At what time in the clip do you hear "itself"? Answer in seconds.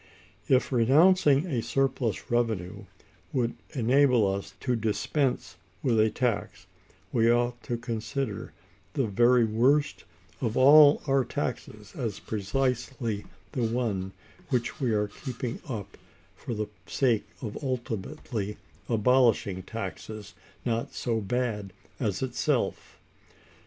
22.23-22.97